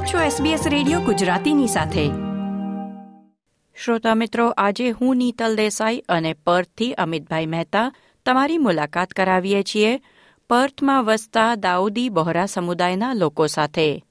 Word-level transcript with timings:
આપ 0.00 0.06
છો 0.06 0.44
SBS 0.44 0.68
radio 0.68 1.00
ગુજરાતીની 1.00 1.66
સાથે. 1.66 2.10
શ્રોતા 3.84 4.14
મિત્રો 4.14 4.48
આજે 4.48 4.90
હું 4.90 5.16
નીતલ 5.16 5.56
દેસાઈ 5.56 6.02
અને 6.08 6.32
પર્થથી 6.32 6.92
અમિતભાઈ 6.92 7.46
મહેતા 7.46 7.92
તમારી 8.26 8.58
મુલાકાત 8.58 9.10
કરાવીએ 9.10 9.62
છીએ 9.62 10.00
પર્થમાં 10.50 11.04
વસતા 11.04 11.54
દાઉદી 11.54 12.08
બોહરા 12.08 12.46
સમુદાયના 12.46 13.14
લોકો 13.14 13.46
સાથે. 13.46 14.04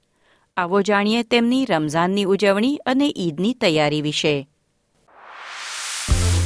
આવો 0.56 0.82
જાણીએ 0.82 1.22
તેમની 1.22 1.64
રમઝાનની 1.64 2.24
ઉજવણી 2.24 2.76
અને 2.76 3.12
ઈદની 3.16 3.54
તૈયારી 3.54 4.02
વિશે. 4.02 4.48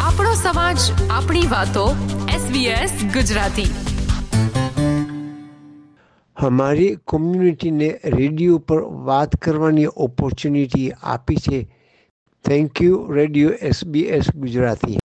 આપણો 0.00 0.34
સમાજ 0.34 0.78
આપણી 1.10 1.46
વાતો 1.46 1.96
SBS 2.26 3.04
ગુજરાતી. 3.04 3.93
હમારી 6.36 6.96
કોમ્યુનિટીને 6.96 8.00
રેડિયો 8.04 8.58
પર 8.58 8.82
વાત 8.82 9.36
કરવાની 9.36 9.86
ઓપોર્ચ્યુનિટી 9.86 10.92
આપી 11.02 11.36
છે. 11.36 11.76
Thank 12.44 12.82
you 12.82 13.12
radio 13.12 13.50
SBS 13.50 14.36
Gujarati. 14.36 14.98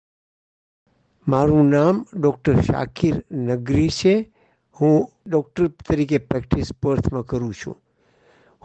મારું 1.27 1.69
નામ 1.69 2.05
ડૉક્ટર 2.17 2.61
શાકિર 2.61 3.23
નગરી 3.31 3.89
છે. 3.89 4.31
હું 4.81 5.09
ડૉક્ટર 5.27 5.67
તરીકે 5.67 6.17
પ્રેક્ટિસ 6.17 6.73
પર્થમાં 6.83 7.23
કરું 7.23 7.53
છું. 7.53 7.77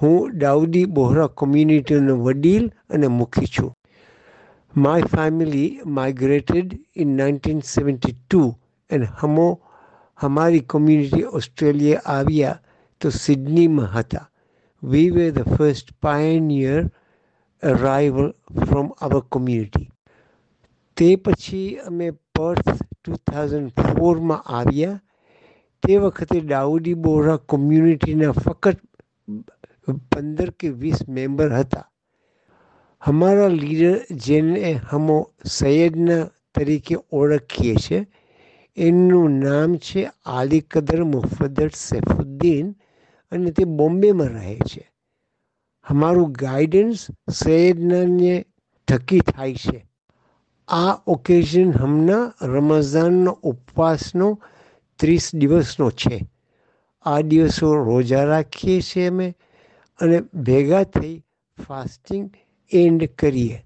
હું 0.02 0.38
દાઉદી 0.38 0.84
બોહરા 0.84 1.26
કોમ્યુનિટીનો 1.26 2.16
વડીલ 2.16 2.72
અને 2.90 3.06
મુખી 3.06 3.46
છું. 3.46 3.74
My 4.76 5.02
family 5.02 5.80
migrated 5.86 6.78
in 6.96 7.16
nineteen 7.16 7.60
seventy 7.60 8.12
two 8.30 8.54
and 8.90 9.06
હમો 9.20 9.60
અમારી 10.18 10.60
કોમ્યુનિટી 10.72 11.24
ઓસ્ટ્રેલિયા 11.38 12.04
આવ્યા 12.16 12.60
તો 13.00 13.10
સિડનીમાં 13.10 13.90
હતા. 13.92 14.26
We 14.82 15.10
were 15.10 15.30
the 15.30 15.56
first 15.56 15.88
pioneer 16.02 16.82
arrival 17.62 18.30
from 18.60 18.88
our 19.00 19.22
community 19.28 19.88
તે 20.96 21.08
પછી 21.16 21.76
અમે 21.86 22.08
પર્થ 22.34 22.68
ટુ 22.70 23.16
થાઉઝન્ડ 23.30 23.70
ફોરમાં 23.70 24.42
આવ્યા. 24.58 25.00
તે 25.82 25.96
વખતે 25.96 26.40
દાઉદી 26.40 26.94
બોરા 26.94 27.36
કોમ્યુનિટીના 27.36 28.32
ફક્ત 28.32 28.78
પંદર 30.10 30.50
કે 30.50 30.68
વીસ 30.82 31.00
મેમ્બર 31.08 31.48
હતા. 31.52 31.86
અમારા 33.02 33.48
લીડર 33.48 33.96
જેને 34.26 34.72
હમો 34.90 35.18
સૈયદના 35.46 36.22
તરીકે 36.54 36.96
ઓળખીએ 37.12 37.74
છીએ 37.76 38.00
એનું 38.76 39.30
નામ 39.30 39.76
છે 39.76 40.10
આલી 40.24 40.60
કદર 40.60 41.04
મુફદ્દર 41.04 41.68
સૈફુદ્દીન 41.68 42.74
અને 43.32 43.50
તે 43.50 43.64
બોમ્બેમાં 43.64 44.26
રહે 44.26 44.58
છે. 44.58 44.92
અમારું 45.84 46.32
ગાઈડન્સ 46.32 47.06
સૈયદનાને 47.30 48.44
થકી 48.88 49.18
થાય 49.18 49.54
છે. 49.54 49.86
આ 50.68 50.94
ઓકેઝન 51.06 51.72
હમણાં 51.72 52.46
રમઝાનનો 52.46 53.30
ઉપવાસનો 53.30 54.40
ત્રીસ 54.98 55.34
દિવસનો 55.34 55.90
છે. 55.90 56.26
આ 57.02 57.20
દિવસો 57.20 57.74
રોજા 57.74 58.24
રાખીએ 58.24 58.80
છીએ 58.80 59.06
અમે 59.06 59.34
અને 60.00 60.20
ભેગા 60.20 60.82
થઈ 60.82 61.24
ફાસ્ટિંગ 61.68 62.30
એન્ડ 62.72 63.04
કરીએ. 63.18 63.64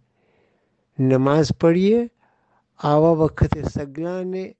નમાઝ 0.98 1.52
પઢીએ 1.52 2.10
આવા 2.78 3.12
વખતે 3.12 3.62
સગલાને 3.62 4.56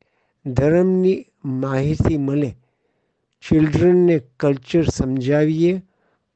ધર્મની 0.52 1.26
માહિતી 1.44 2.18
મળે. 2.18 2.50
ચિલ્ડ્રનને 3.48 4.18
કલ્ચર 4.18 4.84
સમજાવીએ, 4.84 5.82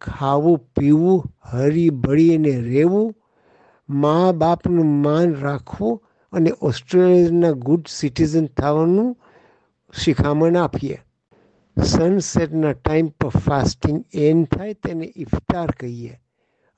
ખાવું, 0.01 0.59
પીવું 0.59 1.33
હરીભળીને 1.45 2.61
રહેવું 2.61 3.15
મા 3.89 4.33
બાપનું 4.33 4.86
માન 4.86 5.35
રાખવું 5.35 6.03
અને 6.33 6.53
ઓસ્ટ્રેલિયાના 6.61 7.51
ગુડ 7.51 7.86
સિટીઝન 7.89 8.47
થવાનું 8.47 9.17
શિખામણ 10.01 10.57
આપીએ. 10.57 10.98
સનસેટના 11.85 12.73
ટાઈમ 12.73 13.07
પર 13.07 13.29
ફાસ્ટિંગ 13.29 14.05
એન્ડ 14.15 14.47
થાય 14.47 14.75
તેને 14.75 15.13
ઇફતાર 15.17 15.70
કહીએ 15.70 16.20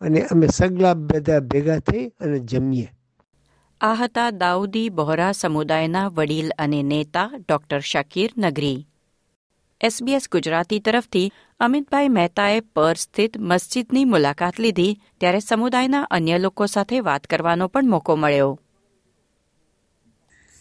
અને 0.00 0.22
અમે 0.22 0.46
સગલા 0.46 0.94
બધા 0.94 1.40
ભેગા 1.40 1.78
થઈ 1.78 2.08
અને 2.08 2.38
જમીએ. 2.38 2.88
આ 3.86 3.94
હતા 3.94 4.30
દાઉદી 4.40 4.88
બોહરા 4.98 5.32
સમુદાયના 5.32 6.08
વડીલ 6.08 6.50
અને 6.58 6.82
નેતા 6.82 7.24
ડોક્ટર 7.38 7.80
શકીર 7.80 8.30
નગરી. 8.38 8.86
એસબીએસ 9.80 10.28
ગુજરાતી 10.34 10.78
તરફથી 10.80 11.32
અમિતભાઈ 11.60 12.08
મહેતાએ 12.08 12.60
પર 12.74 12.96
સ્થિત 12.96 13.36
મસ્જિદની 13.38 14.04
મુલાકાત 14.04 14.58
લીધી, 14.58 14.92
ત્યારે 15.20 15.40
સમુદાયના 15.40 16.04
અન્ય 16.10 16.38
લોકો 16.38 16.66
સાથે 16.66 17.00
વાત 17.00 17.26
કરવાનો 17.26 17.68
પણ 17.68 17.90
મોકો 17.94 18.16
મળ્યો. 18.16 18.52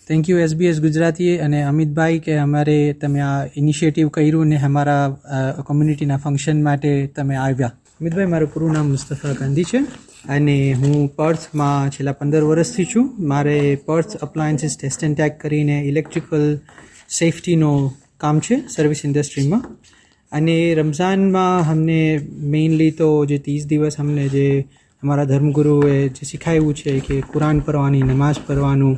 થેન્ક 0.07 0.29
યુ 0.29 0.39
એસબીએસ 0.47 0.81
ગુજરાતીએ 0.81 1.37
અને 1.41 1.63
અમિતભાઈ 1.63 2.19
કે 2.19 2.37
અમારે 2.39 2.77
તમે 2.93 3.21
આ 3.21 3.47
ઇનિશિયેટિવ 3.55 4.09
કર્યું 4.09 4.47
ને 4.47 4.59
અમારા 4.71 5.05
કોમ્યુનિટીના 5.67 6.17
ફંક્શન 6.17 6.61
માટે 6.63 6.91
તમે 7.07 7.39
આવ્યા. 7.45 7.71
અમિતભાઈ, 8.03 8.31
મારું 8.31 8.49
પૂરું 8.53 8.73
નામ 8.75 8.87
મુસ્તફા 8.93 9.33
ગાંધી 9.39 9.63
છે 9.63 9.79
અને 10.35 10.55
હું 10.79 10.95
પર્થમાં 11.17 11.91
છેલ્લા 11.93 12.15
પંદર 12.19 12.43
વર્ષથી 12.49 12.87
છું. 12.93 13.05
મારે 13.31 13.57
Perth 13.87 14.13
appliances 14.25 14.75
test 14.77 15.05
and 15.07 15.17
tag 15.19 15.37
કરીને 15.43 15.77
ઇલેક્ટ્રિકલ 15.89 16.43
સેફટીનો 17.19 17.71
કામ 18.17 18.41
છે 18.47 18.57
સર્વિસ 18.75 19.05
ઇન્ડસ્ટ્રીમાં 19.07 19.63
અને 20.31 20.57
રમઝાનમાં 20.79 21.71
અમને 21.73 22.01
મેઇનલી 22.55 22.91
તો 22.99 23.09
જે 23.31 23.37
ત્રીસ 23.45 23.69
દિવસ 23.71 23.99
અમને 24.03 24.27
જે 24.35 24.47
અમારા 25.03 25.29
ધર્મગુરુએ 25.31 25.95
જે 26.17 26.29
શીખાવ્યું 26.31 26.77
છે 26.81 26.99
કે 27.07 27.15
કુરાન 27.31 27.57
પઢવાની, 27.65 28.03
નમાઝ 28.11 28.39
પઢવાનું, 28.47 28.95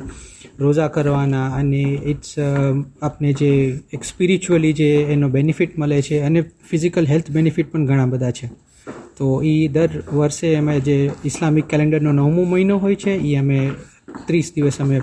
રોઝા 0.58 0.90
કરવાના 0.96 1.48
અને 1.60 1.84
ઇટ્સ 2.12 2.30
આપને 2.38 3.30
જે 3.40 3.50
એક 3.94 4.02
સ્પિરિચ્યુઅલી 4.12 4.76
જે 4.82 4.92
એનો 5.14 5.34
બેનિફિટ 5.38 5.72
મળે 5.78 5.98
છે 6.02 6.22
અને 6.28 6.40
ફિઝિકલ 6.70 7.12
હેલ્થ 7.12 7.28
બેનિફિટ 7.30 7.72
પણ 7.72 7.86
ઘણા 7.86 8.12
બધા 8.14 8.36
છે. 8.38 8.48
તો 9.16 9.26
એ 9.42 9.68
દર 9.68 9.92
વર્ષે 10.12 10.48
અમે 10.56 10.74
જે 10.80 10.96
ઇસ્લામિક 11.24 11.66
કેલેન્ડરનો 11.66 12.12
નવમો 12.12 12.42
મહિનો 12.44 12.78
હોય 12.78 12.96
છે 12.96 13.12
એ 13.28 13.36
અમે 13.36 13.58
ત્રીસ 14.26 14.48
દિવસ 14.54 14.80
અમે 14.80 14.96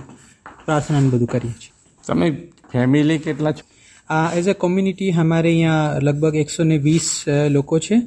પ્રાર્થના 0.65 1.01
બધું 1.01 1.27
કરીએ 1.27 1.55
છીએ. 1.59 1.71
તમે 2.03 2.27
ફેમિલી 2.71 3.19
કેટલા 3.19 3.51
છો? 3.51 3.63
આ 4.09 4.27
એઝ 4.37 4.49
અ 4.49 4.53
કોમ્યુનિટી 4.53 5.11
અમારે 5.11 5.49
અહીંયા 5.49 5.99
લગભગ 5.99 6.35
એકસો 6.35 6.63
ને 6.63 6.77
વીસ 6.77 7.07
લોકો 7.49 7.79
છે 7.79 7.97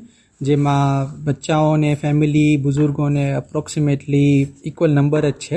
જેમાં 0.40 1.08
બચ્ચાઓને 1.24 1.90
ફેમિલી 1.96 2.56
બુઝુર્ગોને 2.58 3.24
અપ્રોક્સિમેટલી 3.32 4.34
ઇક્વલ 4.64 4.92
નંબર 4.94 5.24
જ 5.30 5.38
છે 5.38 5.56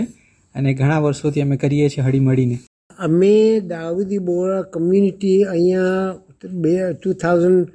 અને 0.56 0.70
ઘણા 0.74 1.00
વર્ષોથી 1.00 1.42
અમે 1.42 1.58
કરીએ 1.58 1.90
છીએ 1.90 2.04
હળીમળીને. 2.04 2.58
અમે 3.00 3.34
દાઉદી 3.62 4.20
બોરા 4.20 4.64
કમ્યુનિટી 4.74 5.40
અહીંયા 5.44 6.16
બે 6.64 6.74
ટુ 6.94 7.14
થાઉઝન્ડ 7.14 7.68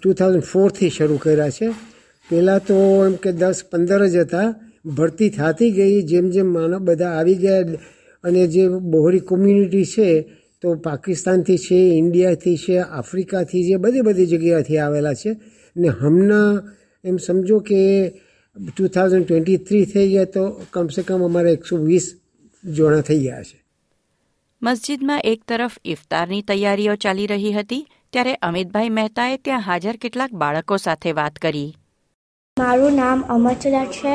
ટુ 0.00 0.12
થાઉઝન્ડ 0.12 0.42
ફોરથી 0.42 0.90
શરૂ 0.90 1.16
કર્યા 1.16 1.50
છે. 1.50 1.68
પહેલાં 2.30 2.60
તો 2.60 3.06
એમ 3.06 3.14
કે 3.14 3.32
દસ 3.32 3.62
પંદર 3.70 4.06
જ 4.06 4.16
હતા. 4.16 4.54
ભરતી 4.84 5.28
થતી 5.28 5.70
ગઈ. 5.70 6.02
જેમ 6.02 6.30
જેમ 6.30 6.46
માનવ 6.46 6.78
બધા 6.78 7.08
આવી 7.08 7.34
ગયા 7.34 7.60
અને 8.24 8.46
જે 8.46 8.68
બહોરી 8.68 9.18
કોમ્યુનિટી 9.18 9.84
છે, 9.84 10.22
તો 10.62 10.74
પાકિસ્તાનથી 10.74 11.58
છે 11.58 11.74
ઇન્ડિયાથી 11.74 12.56
છે 12.56 12.78
આફ્રિકાથી 12.78 13.64
છે 13.64 13.76
બધી 13.76 14.00
બધી 14.00 14.26
જગ્યાથી 14.26 14.78
આવેલા 14.78 15.14
છે. 15.14 15.36
ને 15.76 15.88
હમણાં 15.88 16.74
એમ 17.04 17.16
સમજો 17.16 17.58
કે 17.58 18.08
ટુ 18.76 18.88
થાઉઝન્ડ 18.88 19.26
ટ્વેન્ટી 19.26 19.56
થ્રી 19.56 19.84
થઈ 19.84 20.08
ગયા 20.08 20.24
તો 20.24 20.62
કમસે 20.70 21.02
કમ 21.02 21.22
અમારે 21.22 21.52
એકસો 21.52 21.76
વીસ 21.76 22.20
જોણા 22.64 23.00
થઈ 23.00 23.18
ગયા 23.18 23.42
છે. 23.42 23.64
મસ્જિદમાં 24.62 25.20
એક 25.24 25.42
તરફ 25.48 25.78
ઇફતારની 25.84 26.42
તૈયારીઓ 26.42 26.94
ચાલી 26.96 27.26
રહી 27.26 27.52
હતી. 27.52 27.86
ત્યારે 28.14 28.34
અમિતભાઈ 28.42 28.88
મહેતાએ 28.88 29.36
ત્યાં 29.36 29.60
હાજર 29.60 29.96
કેટલાક 29.96 30.34
બાળકો 30.42 30.76
સાથે 30.76 31.12
વાત 31.12 31.38
કરી. 31.38 31.70
મારું 32.56 32.92
નામ 32.94 33.22
અમચલા 33.28 33.86
છે. 33.94 34.12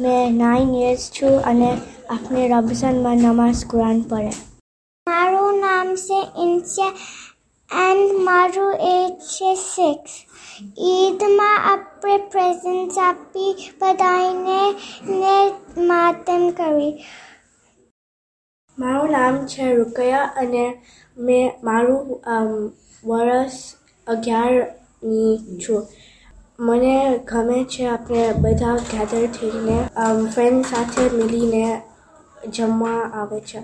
મેં 0.00 0.36
નાઇન 0.38 0.68
યર્સ 0.74 1.10
છું 1.16 1.40
અને 1.44 1.70
આપણે 2.10 2.48
રમઝાનમાં 2.48 3.16
નમાઝ 3.16 3.64
કુરાન 3.66 3.98
પડે 4.02 4.32
મારું 5.06 5.58
નામ 5.60 5.88
છે 5.94 6.18
ઇન્સિયા 6.42 7.88
એન્ડ 7.88 8.12
મારું 8.22 8.74
એજ 8.90 9.16
છે 9.32 9.54
સિક્સ 9.54 10.14
ઈદમાં 10.90 11.66
આપણે 11.72 12.16
પ્રેઝન્ટ 12.32 12.98
આપી 12.98 13.52
બધાને 13.80 14.60
ને 15.18 15.36
માતમ 15.86 16.44
કરી. 16.50 16.92
મારું 18.78 19.10
નામ 19.10 19.40
છે 19.46 19.74
રૂકયા 19.74 20.22
અને 20.36 20.64
મેં 21.18 21.50
મારું 21.62 22.14
વરસ 23.04 23.56
અગિયારની 24.06 25.34
છું. 25.62 25.80
મને 26.60 26.94
ગમે 27.30 27.58
છે 27.64 27.84
આપણે 27.86 28.22
બધા 28.42 28.76
ગેધર 28.90 29.26
થઈને 29.36 29.76
ફ્રેન્ડ 30.34 30.66
સાથે 30.66 31.04
મિલીને 31.16 31.66
જમવા 32.48 33.02
આવે 33.20 33.40
છે. 33.40 33.60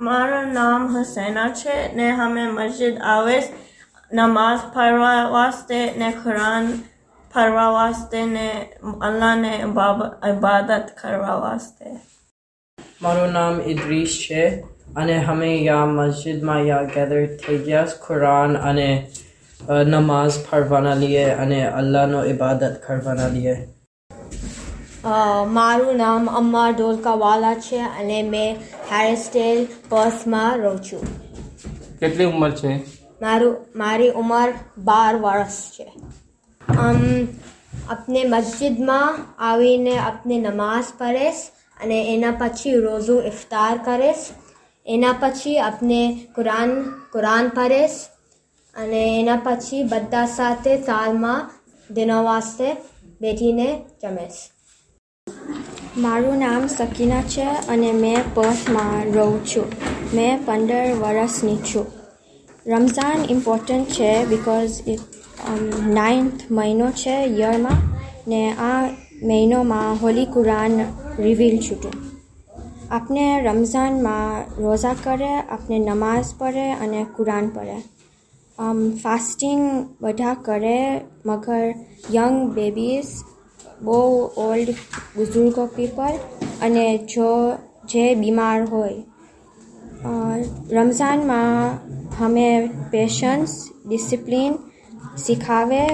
મારું 0.00 0.48
નામ 0.52 0.82
હસેના 0.94 1.50
છે 1.60 1.76
ને 1.96 2.06
અમે 2.24 2.44
મસ્જિદ 2.50 2.96
આવે 3.12 3.36
નમાઝ 4.10 4.62
પઢવા 4.74 5.22
વાસ્તે 5.28 5.78
ને 5.98 6.08
ખુરાન 6.22 6.66
ફરવા 7.34 7.70
વાસ્તે 7.70 8.20
ને 8.26 8.48
અલ્લાહને 9.08 9.52
ઇબાદત 10.30 10.86
કરવા 11.00 11.38
વાસ્તે 11.44 11.86
મારું 13.02 13.32
નામ 13.32 13.60
ઇદ્રીસ 13.72 14.14
છે. 14.24 14.44
અને 14.96 15.16
અમે 15.24 15.50
યા 15.56 15.86
મસ્જિદમાં 15.86 16.62
યા 16.62 16.82
ગેધર 16.94 17.26
થઈ 17.26 17.58
ગયા 17.58 17.86
કુરાન 18.06 18.56
અને 18.70 18.88
નમાઝ 19.86 20.36
પઢવાના 20.50 20.94
લીએ 20.94 21.24
અને 21.44 21.60
અલ્લાહનો 21.66 22.24
ઇબાદત 22.24 22.76
કરવાના 22.86 23.28
લીએ. 23.28 23.54
મારું 25.48 25.96
નામ 25.96 26.28
અમ્મા 26.40 26.68
ડોલકાવાલા 26.70 27.54
છે 27.54 27.80
અને 28.00 28.18
મેં 28.22 28.56
હેરસ્ટેલ 28.92 29.66
પર્સમાં 29.88 30.58
રહું 30.58 30.78
છું. 30.82 31.02
કેટલી 32.00 32.24
ઉંમર 32.24 32.50
છે? 32.50 32.76
મારું 33.22 33.56
મારી 33.76 34.12
ઉંમર 34.22 34.54
બાર 34.78 35.16
વર્ષ 35.16 35.58
છે. 35.72 35.88
આમ 36.78 37.02
આપને 37.88 38.24
મસ્જિદમાં 38.24 39.18
આવીને 39.38 39.98
આપને 39.98 40.38
નમાઝ 40.38 40.84
પઢેશ 40.98 41.42
અને 41.82 41.98
એના 42.14 42.30
પછી 42.38 42.74
રોઝું 42.86 43.22
ઇફતાર 43.24 43.76
કરીશ 43.84 44.24
એના 44.86 45.12
પછી 45.20 45.58
આપને 45.58 46.00
કુરાન 46.34 46.72
કુરાન 47.12 47.48
પરેશ 47.48 47.94
અને 48.76 49.20
એના 49.20 49.36
પછી 49.44 49.82
બધા 49.82 50.26
સાથે 50.26 50.72
સાલમાં 50.82 51.50
દિનો 51.90 52.18
વાસ્તે 52.24 52.66
બેઠીને 53.20 53.68
જમેશ. 54.02 54.40
મારું 55.96 56.38
નામ 56.38 56.66
સકીના 56.66 57.22
છે 57.22 57.46
અને 57.68 57.92
મેં 57.92 58.34
પર્થમાં 58.34 59.12
રહું 59.14 59.44
છું. 59.44 59.72
મેં 60.14 60.46
પંદર 60.46 60.92
વર્ષની 60.92 61.56
છું. 61.56 61.86
રમઝાન 62.66 63.24
ઇમ્પોર્ટન્ટ 63.28 63.84
છે 63.84 64.24
બિકોઝ 64.24 64.88
ઇટ 64.88 65.00
નાઇન્થ 65.88 66.50
મહિનો 66.50 66.90
છે 66.90 67.16
યરમાં 67.40 67.80
ને 68.28 68.42
આ 68.52 68.82
મહિનોમાં 69.22 70.02
હોલી 70.02 70.26
કુરાન 70.26 70.80
રિવીલ 71.18 71.56
છૂટું. 71.58 72.13
આપણે 72.90 73.40
રમઝાનમાં 73.40 74.44
રોઝા 74.62 74.94
કરે 75.02 75.34
આપણે 75.34 75.78
નમાઝ 75.78 76.24
પઢે 76.38 76.72
અને 76.72 77.06
કુરાન 77.16 77.48
પઢે. 77.48 77.82
આમ 78.58 78.90
ફાસ્ટિંગ 78.90 79.88
બધા 80.00 80.34
કરે, 80.34 81.00
મગર 81.26 81.74
યંગ 82.14 82.50
બેબીઝ 82.50 83.06
બહુ 83.82 84.30
ઓલ્ડ 84.36 84.70
બુઝુર્ગો 85.16 85.66
પીપલ 85.66 86.14
અને 86.62 86.98
જો, 86.98 87.52
જે 87.84 88.14
બીમાર 88.14 88.64
હોય. 88.64 88.94
રમઝાનમાં 90.70 91.78
અમે 92.24 92.70
પેશન્સ 92.90 93.68
ડિસિપ્લિન 93.88 94.54
શીખાવે 95.16 95.86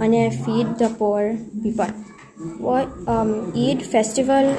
અને 0.00 0.28
feed 0.28 0.66
the 0.66 0.82
poor 0.98 1.22
people 1.34 1.86
Eid 2.40 3.80
festival 3.84 4.50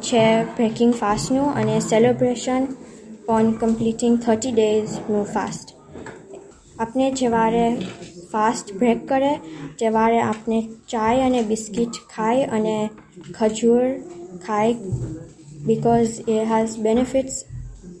છે 0.00 0.24
બ્રેકિંગ 0.56 0.92
ફાસ્ટનું 0.94 1.48
અને 1.54 1.76
સેલિબ્રેશન 1.82 2.68
ઓન 3.28 3.50
કમ્પ્લીટિંગ 3.54 4.18
થર્ટી 4.20 4.52
ડેઝનું 4.52 5.26
ફાસ્ટ 5.26 5.74
આપણે 6.78 7.08
જેવારે 7.14 7.64
ફાસ્ટ 8.32 8.72
બ્રેક 8.78 9.02
કરે 9.06 9.32
જેવારે 9.78 10.20
આપણે 10.20 10.60
ચાય 10.88 11.26
અને 11.26 11.42
બિસ્કિટ 11.44 12.00
ખાય 12.08 12.46
અને 12.50 12.76
ખજૂર 13.32 13.84
ખાય 14.46 14.74
because 15.66 16.14
it 16.28 16.46
has 16.46 16.76
benefits 16.78 17.44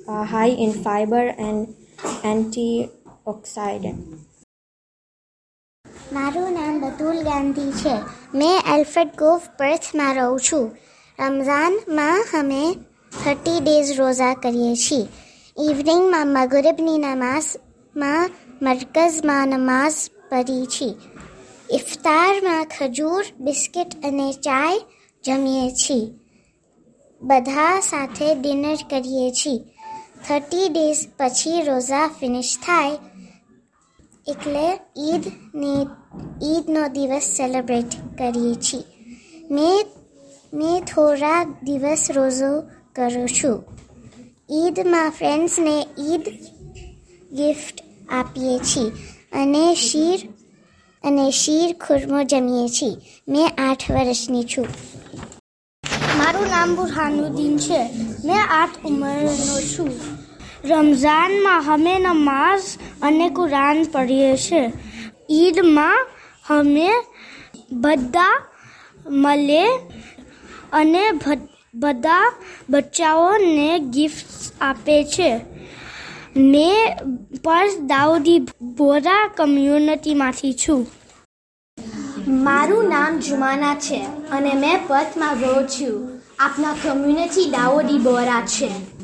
uh, 0.08 0.24
high 0.26 0.52
in 0.64 0.72
fiber 0.80 1.24
and 1.40 1.74
antioxidant. 2.24 3.98
મારું 6.16 6.52
નામ 6.52 6.80
બતુલ 6.80 7.22
ગાંધી 7.22 7.72
છે. 7.72 7.94
મેં 8.34 8.74
એલ્ફેડ 8.74 9.08
ગોફ 9.18 9.42
પર્થમાં 9.58 10.14
રહું 10.14 10.40
છું. 10.40 10.76
રમઝાનમાં 11.18 12.24
અમે 12.40 12.74
થર્ટી 13.24 13.60
ડેઝ 13.60 14.00
રોઝા 14.00 14.34
કરીએ 14.34 14.74
છીએ. 14.74 15.06
ઇવનિંગમાં 15.70 16.26
મગરબની 16.26 16.98
નમાઝમાં, 16.98 18.30
મરકઝમાં 18.62 19.48
નમાઝ 19.48 19.92
પઢી 20.30 20.66
છીએ. 20.66 20.94
ઇફતારમાં 21.74 22.66
ખજૂર, 22.78 23.24
બિસ્કિટ 23.40 24.04
અને 24.04 24.32
ચાય 24.32 24.80
જમીએ 25.24 25.70
છીએ. 25.70 26.10
બધા 27.22 27.80
સાથે 27.80 28.34
ડિનર 28.34 28.76
કરીએ 28.90 29.30
છીએ. 29.30 29.58
થર્ટી 30.28 30.68
ડેઝ 30.68 30.96
પછી 31.18 31.62
રોઝા 31.62 32.10
ફિનિશ 32.20 32.58
થાય 32.66 32.98
એટલે 34.28 34.72
ઈદની 34.98 35.86
ઈદનો 36.42 36.88
દિવસ 36.88 37.22
સેલિબ્રેટ 37.22 38.18
કરીએ 38.18 38.54
છીએ. 38.54 38.84
મેં 39.50 39.86
મેં 40.54 40.84
થોડા 40.84 41.44
દિવસ 41.62 42.08
રોઝો 42.10 42.60
કરું 42.96 43.28
છું. 43.28 43.64
ઈદમાં 44.50 45.10
ફ્રેન્ડ્સને 45.10 45.86
ઈદ 45.98 46.28
ગિફ્ટ 47.32 47.80
આપીએ 48.08 48.58
છીએ 48.58 48.90
અને 49.32 49.74
શીર 49.74 50.28
અને 51.04 51.30
શીર 51.30 51.76
ખુરમો 51.86 52.22
જમીએ 52.22 52.68
છીએ. 52.68 52.96
મેં 53.28 53.70
આઠ 53.70 53.90
વર્ષની 53.90 54.42
છું. 54.42 54.66
મારું 56.18 56.46
નામ 56.50 56.76
બુરહાનુદ્દીન 56.76 57.58
છે. 57.58 57.90
મેં 58.24 58.42
આઠ 58.50 58.86
ઉંમરનો 58.86 59.60
છું. 59.60 59.90
રમઝાનમાં 60.64 61.64
અમે 61.66 61.98
નમાઝ 61.98 62.60
અને 63.02 63.28
કુરાન 63.28 63.84
પઢીએ 63.92 64.36
છીએ 64.36 64.72
ઈદમાં 65.30 66.06
અમે 66.50 66.90
બધા 67.72 68.42
મળે 69.06 69.64
અને 70.72 71.02
બધા 71.74 72.32
બચ્ચાઓને 72.70 73.78
ગિફ્ટ 73.78 74.52
આપે 74.60 75.04
છે. 75.04 75.40
મેં 76.36 76.96
પર્સ 77.44 77.78
દાઉદી 77.80 78.38
બોરા 78.62 79.30
કમ્યુનિટીમાંથી 79.36 80.52
છું. 80.52 80.86
મારું 82.28 82.88
નામ 82.88 83.18
જુમાના 83.18 83.74
છે 83.74 84.00
અને 84.30 84.52
મેં 84.52 84.78
પથમાં 84.88 85.34
રહું 85.34 85.68
છું. 85.68 86.20
આપના 86.38 86.74
કમ્યુનિટી 86.82 87.50
દાઉદી 87.50 87.98
બોરા 87.98 88.42
છે. 88.46 88.95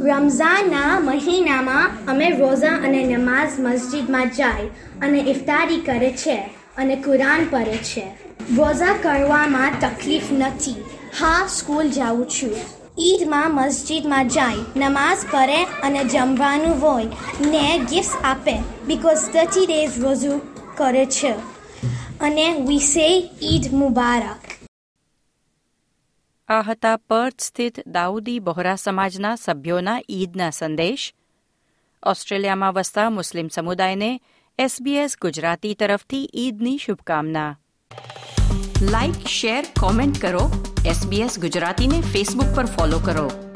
રમઝાનના 0.00 1.00
મહિનામાં 1.00 1.90
અમે 2.06 2.30
રોઝા 2.30 2.68
અને 2.68 3.16
નમાઝ 3.16 3.48
મસ્જિદમાં 3.58 4.30
જાય 4.30 4.66
અને 5.02 5.18
ઇફતારી 5.18 5.76
કરે 5.76 6.10
છે 6.10 6.50
અને 6.76 6.96
કુરાન 6.96 7.46
પઢે 7.50 7.76
છે. 7.76 8.06
રોઝા 8.56 8.96
કરવામાં 9.02 9.72
તકલીફ 9.80 10.22
નથી. 10.32 10.74
હા, 11.20 11.46
સ્કૂલ 11.46 11.88
જાઉં 11.88 12.28
છું. 12.28 12.56
ઈદમાં 12.98 13.54
મસ્જિદમાં 13.54 14.28
જાય, 14.28 14.56
નમાઝ 14.76 15.18
પઢે 15.30 15.64
અને 15.64 16.04
જમવાનું 16.04 16.80
હોય, 16.80 17.06
ને 17.40 17.78
ગિફ્ટ 17.78 18.24
આપે 18.24 18.58
બિકોઝ 18.86 19.18
થર્ટી 19.18 19.66
ડેઝ 19.66 19.90
રોઝુ 19.98 20.40
કરે 20.76 21.06
છે. 21.06 21.32
અને 22.20 22.52
વી 22.52 22.78
સે 22.78 23.30
ઈદ 23.42 23.74
મુબારક. 23.74 24.63
આ 26.48 26.60
હતા 26.60 26.96
પર્થ 26.96 27.40
સ્થિત 27.40 27.88
દાઉદી 27.88 28.38
બહોરા 28.38 28.74
સમાજના 28.74 29.34
સભ્યોના 29.34 30.00
ઈદના 30.10 30.50
સંદેશ. 30.50 31.14
ઓસ્ટ્રેલિયામાં 32.06 32.74
વસતા 32.74 33.10
મુસ્લિમ 33.10 33.48
સમુદાયને 33.48 34.20
એસબીએસ 34.58 35.16
ગુજરાતી 35.22 35.74
તરફથી 35.74 36.30
ઈદની 36.34 36.78
શુભકામના. 36.78 37.58
લાઇક 38.82 39.26
શેર 39.26 39.64
કોમેન્ટ 39.80 40.22
કરો. 40.22 40.74
એસબીએસ 40.86 41.38
ગુજરાતીને 41.38 42.00
ફેસબુક 42.00 42.56
પર 42.56 42.66
ફોલો 42.66 42.98
કરો. 42.98 43.53